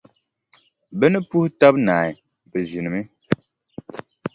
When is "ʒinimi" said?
2.69-3.01